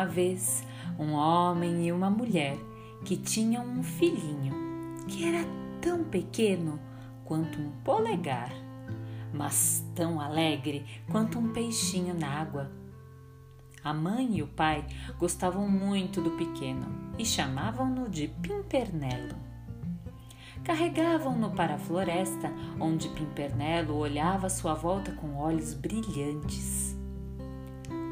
[0.00, 0.66] uma vez
[0.98, 2.56] um homem e uma mulher
[3.04, 4.54] que tinham um filhinho
[5.06, 5.44] que era
[5.78, 6.80] tão pequeno
[7.22, 8.50] quanto um polegar,
[9.30, 12.72] mas tão alegre quanto um peixinho na água.
[13.84, 14.86] A mãe e o pai
[15.18, 19.36] gostavam muito do pequeno e chamavam-no de Pimpernelo.
[20.64, 26.89] Carregavam-no para a floresta, onde Pimpernelo olhava sua volta com olhos brilhantes.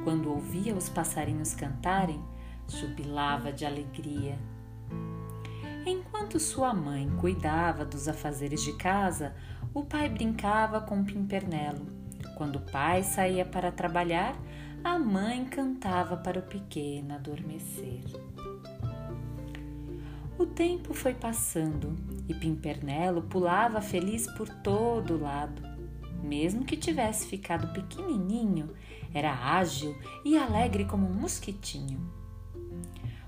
[0.08, 2.18] Quando ouvia os passarinhos cantarem,
[2.66, 4.38] jubilava de alegria.
[5.84, 9.34] Enquanto sua mãe cuidava dos afazeres de casa,
[9.74, 11.86] o pai brincava com Pimpernelo.
[12.38, 14.34] Quando o pai saía para trabalhar,
[14.82, 18.04] a mãe cantava para o pequeno adormecer.
[20.38, 21.94] O tempo foi passando
[22.26, 25.60] e Pimpernelo pulava feliz por todo lado.
[26.22, 28.70] Mesmo que tivesse ficado pequenininho,
[29.12, 32.00] era ágil e alegre como um mosquitinho.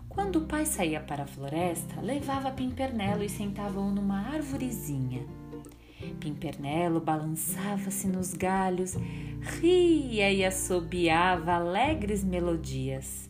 [0.08, 5.24] Quando o pai saía para a floresta, levava Pimpernelo e sentava-o numa arvorezinha.
[6.18, 8.96] Pimpernelo balançava-se nos galhos,
[9.60, 13.28] ria e assobiava alegres melodias.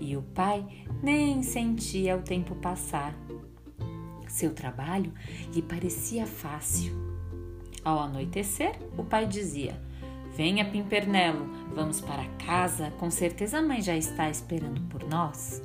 [0.00, 0.66] E o pai
[1.02, 3.14] nem sentia o tempo passar.
[4.26, 5.12] Seu trabalho
[5.54, 6.92] lhe parecia fácil.
[7.84, 9.80] Ao anoitecer, o pai dizia:
[10.38, 15.60] Venha, Pimpernelo, vamos para casa, com certeza a mãe já está esperando por nós.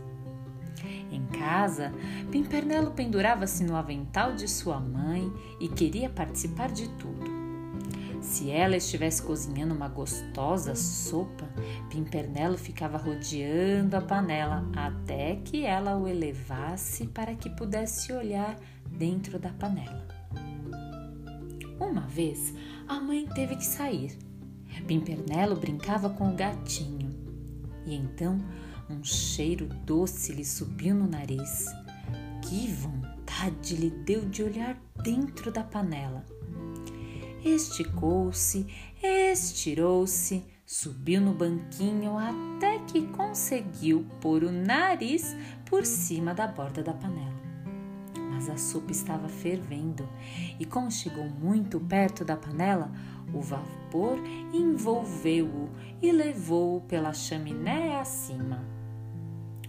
[1.12, 1.94] Em casa,
[2.32, 7.32] Pimpernelo pendurava-se no avental de sua mãe e queria participar de tudo.
[8.20, 11.48] Se ela estivesse cozinhando uma gostosa sopa,
[11.92, 18.58] Pimpernelo ficava rodeando a panela até que ela o elevasse para que pudesse olhar
[18.90, 20.08] dentro da panela.
[21.80, 22.56] Uma vez,
[22.88, 24.33] a mãe teve que sair.
[24.88, 27.14] Pimpernelo brincava com o gatinho.
[27.86, 28.38] E então
[28.90, 31.66] um cheiro doce lhe subiu no nariz.
[32.42, 36.26] Que vontade lhe deu de olhar dentro da panela.
[37.44, 38.66] Esticou-se,
[39.02, 46.94] estirou-se, subiu no banquinho até que conseguiu pôr o nariz por cima da borda da
[46.94, 47.43] panela.
[48.44, 50.06] Mas a sopa estava fervendo
[50.60, 52.92] e, como chegou muito perto da panela,
[53.34, 54.20] o vapor
[54.54, 55.70] envolveu-o
[56.02, 58.62] e levou-o pela chaminé acima.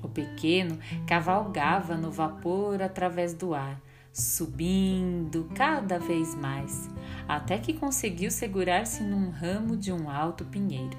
[0.03, 0.77] O pequeno
[1.07, 3.81] cavalgava no vapor através do ar,
[4.13, 6.91] subindo cada vez mais,
[7.29, 10.99] até que conseguiu segurar-se num ramo de um alto pinheiro.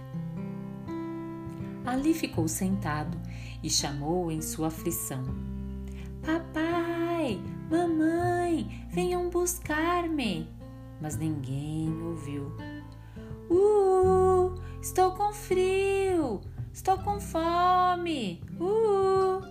[1.86, 3.20] Ali ficou sentado
[3.62, 5.24] e chamou em sua aflição:
[6.26, 7.05] Papai,
[7.70, 10.48] mamãe, venham buscar-me!
[11.02, 12.52] Mas ninguém ouviu.
[13.50, 16.42] Uh, estou com frio!
[16.74, 18.42] Estou com fome!
[18.60, 19.42] Uh!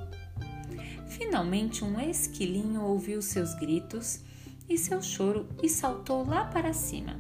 [1.09, 4.21] Finalmente, um esquilinho ouviu seus gritos
[4.69, 7.17] e seu choro e saltou lá para cima.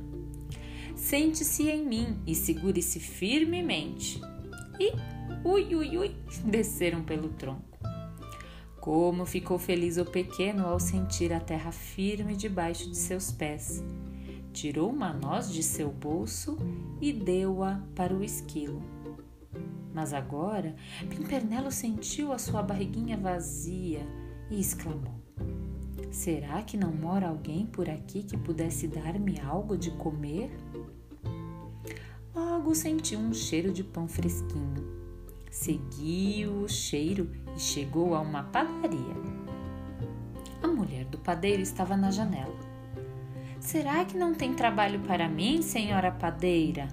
[0.97, 4.21] Sente-se em mim e segure-se firmemente.
[4.81, 4.93] E,
[5.45, 7.74] ui, ui, ui, desceram pelo tronco.
[8.85, 13.83] Como ficou feliz o pequeno ao sentir a terra firme debaixo de seus pés.
[14.53, 16.59] Tirou uma noz de seu bolso
[17.01, 18.83] e deu-a para o esquilo.
[19.95, 20.77] Mas agora
[21.09, 24.07] Pimpernelo sentiu a sua barriguinha vazia
[24.51, 25.19] e exclamou:
[26.11, 30.51] Será que não mora alguém por aqui que pudesse dar-me algo de comer?
[32.35, 35.04] Logo sentiu um cheiro de pão fresquinho.
[35.55, 39.15] Seguiu o cheiro e chegou a uma padaria.
[40.61, 42.59] A mulher do padeiro estava na janela.
[43.61, 46.89] Será que não tem trabalho para mim, senhora padeira?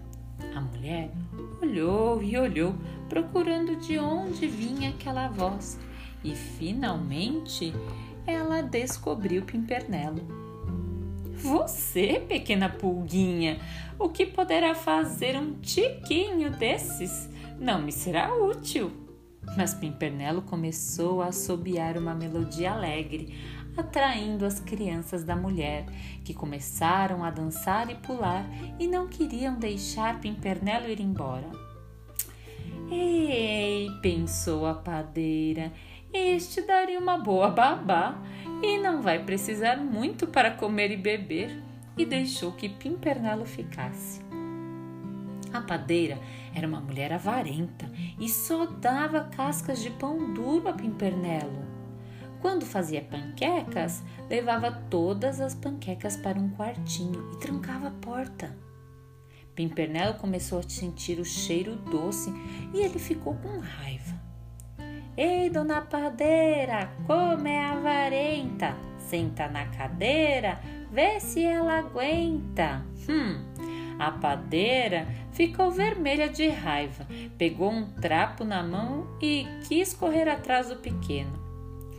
[0.56, 1.12] A mulher
[1.60, 2.76] olhou e olhou,
[3.10, 5.80] procurando de onde vinha aquela voz,
[6.24, 7.74] e finalmente
[8.28, 10.22] ela descobriu Pimpernelo.
[11.34, 13.60] Você, pequena pulguinha,
[13.98, 17.31] o que poderá fazer um tiquinho desses?
[17.62, 18.92] Não me será útil.
[19.56, 23.38] Mas Pimpernelo começou a assobiar uma melodia alegre,
[23.78, 25.86] atraindo as crianças da mulher,
[26.26, 28.44] que começaram a dançar e pular
[28.80, 31.48] e não queriam deixar Pimpernelo ir embora.
[32.90, 35.72] Ei, pensou a padeira,
[36.12, 38.20] este daria uma boa babá
[38.64, 41.62] e não vai precisar muito para comer e beber,
[41.96, 44.21] e deixou que Pimpernelo ficasse.
[45.54, 46.18] A padeira
[46.56, 47.90] era uma mulher avarenta
[48.20, 51.72] e só dava cascas de pão duro a Pimpernelo.
[52.42, 58.58] Quando fazia panquecas, levava todas as panquecas para um quartinho e trancava a porta.
[59.54, 62.34] Pimpernelo começou a sentir o cheiro doce
[62.74, 64.20] e ele ficou com raiva.
[65.16, 68.76] Ei, dona padeira, como é avarenta?
[68.98, 70.60] Senta na cadeira,
[70.90, 72.84] vê se ela aguenta.
[73.10, 73.51] Hum,
[74.02, 77.06] a padeira ficou vermelha de raiva,
[77.38, 81.40] pegou um trapo na mão e quis correr atrás do pequeno.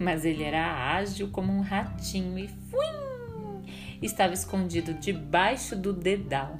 [0.00, 3.62] Mas ele era ágil como um ratinho e fuim,
[4.02, 6.56] estava escondido debaixo do dedal.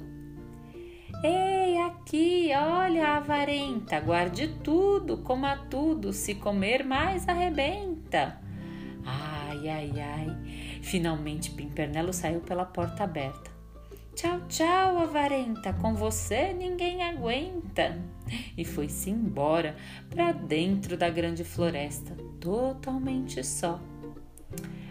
[1.21, 8.39] Ei, aqui, olha a avarenta, guarde tudo, coma tudo, se comer mais arrebenta.
[9.05, 10.81] Ai, ai, ai.
[10.81, 13.52] Finalmente Pimpernelo saiu pela porta aberta.
[14.15, 17.99] Tchau, tchau, avarenta, com você ninguém aguenta.
[18.55, 19.75] E foi-se embora
[20.07, 23.81] para dentro da grande floresta, totalmente só.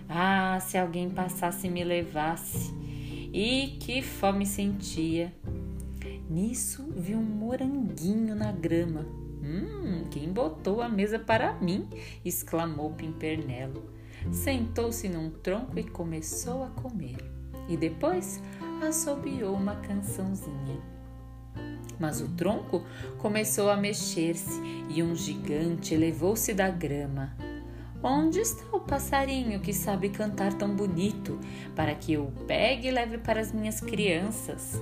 [0.09, 2.75] Ah, se alguém passasse e me levasse!
[3.33, 5.33] E que fome sentia!
[6.29, 9.07] Nisso vi um moranguinho na grama.
[9.43, 11.89] Hum, quem botou a mesa para mim?
[12.25, 13.85] exclamou Pimpernelo.
[14.33, 17.19] Sentou-se num tronco e começou a comer.
[17.69, 18.43] E depois
[18.87, 20.81] assobiou uma cançãozinha.
[21.99, 22.85] Mas o tronco
[23.19, 27.37] começou a mexer-se e um gigante elevou-se da grama.
[28.03, 31.39] Onde está o passarinho que sabe cantar tão bonito,
[31.77, 34.81] para que eu o pegue e leve para as minhas crianças?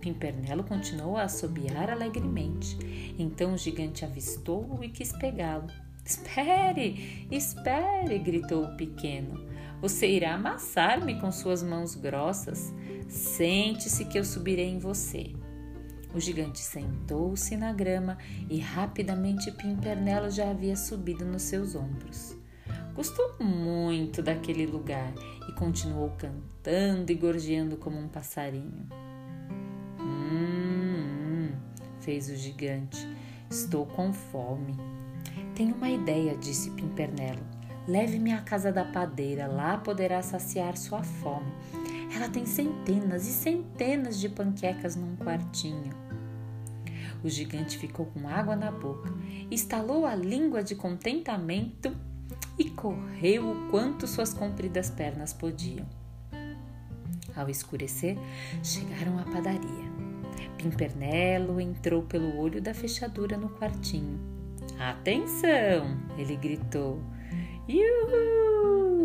[0.00, 2.78] Pimpernelo continuou a assobiar alegremente.
[3.18, 5.66] Então o gigante avistou-o e quis pegá-lo.
[6.04, 8.18] Espere, espere!
[8.20, 9.44] gritou o pequeno.
[9.82, 12.72] Você irá amassar-me com suas mãos grossas.
[13.08, 15.32] Sente-se que eu subirei em você.
[16.14, 18.16] O gigante sentou-se na grama
[18.48, 22.36] e rapidamente Pimpernelo já havia subido nos seus ombros.
[22.94, 25.12] Gostou muito daquele lugar
[25.46, 28.88] e continuou cantando e gorjeando como um passarinho.
[30.00, 31.50] Hum,
[32.00, 33.06] fez o gigante.
[33.50, 34.74] Estou com fome.
[35.54, 37.44] Tenho uma ideia, disse Pimpernelo.
[37.86, 41.52] Leve-me à casa da padeira, lá poderá saciar sua fome.
[42.16, 45.92] Ela tem centenas e centenas de panquecas num quartinho.
[47.22, 49.12] O gigante ficou com água na boca,
[49.50, 51.94] estalou a língua de contentamento
[52.58, 55.86] e correu o quanto suas compridas pernas podiam.
[57.36, 58.16] Ao escurecer,
[58.62, 59.84] chegaram à padaria.
[60.56, 64.18] Pimpernelo entrou pelo olho da fechadura no quartinho.
[64.78, 65.98] Atenção!
[66.16, 66.98] ele gritou.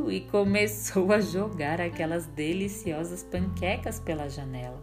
[0.09, 4.81] E começou a jogar aquelas deliciosas panquecas pela janela.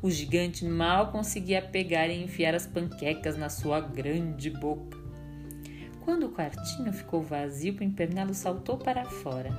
[0.00, 4.96] O gigante mal conseguia pegar e enfiar as panquecas na sua grande boca.
[6.04, 9.50] Quando o quartinho ficou vazio, Pimpernelo saltou para fora.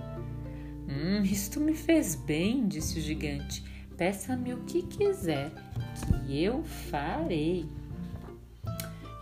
[0.87, 3.63] Hum, isto me fez bem, disse o gigante.
[3.97, 5.51] Peça-me o que quiser,
[6.25, 7.65] que eu farei.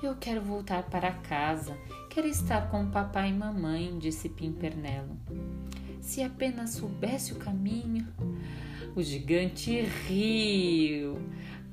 [0.03, 1.75] Eu quero voltar para casa
[2.18, 5.16] Quero estar com papai e mamãe, disse Pimpernelo.
[6.02, 8.08] Se apenas soubesse o caminho.
[8.96, 11.19] O gigante riu.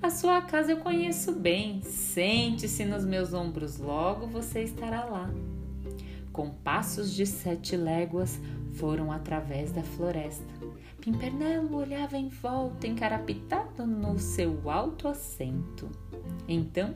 [0.02, 1.81] A sua casa eu conheço bem.
[1.81, 5.31] Sente-se nos meus ombros, logo você estará lá.
[6.31, 8.38] Com passos de sete léguas,
[8.75, 10.44] foram através da floresta.
[11.00, 15.88] Pimpernelo olhava em volta, encarapitado no seu alto assento.
[16.47, 16.92] Então,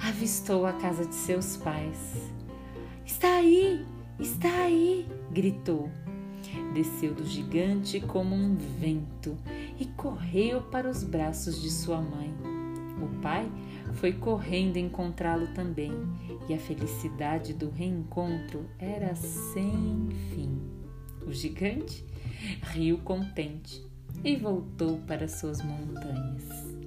[0.00, 2.38] avistou a casa de seus pais.
[3.10, 3.84] Está aí!
[4.20, 5.04] Está aí!
[5.32, 5.90] gritou.
[6.72, 9.36] Desceu do gigante como um vento
[9.80, 12.32] e correu para os braços de sua mãe.
[13.02, 13.50] O pai
[13.94, 15.92] foi correndo encontrá-lo também,
[16.48, 20.56] e a felicidade do reencontro era sem fim.
[21.26, 22.06] O gigante
[22.62, 23.84] riu contente
[24.22, 26.79] e voltou para suas montanhas.